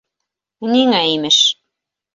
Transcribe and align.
—Ниңә, 0.71 1.03
имеш. 1.19 1.39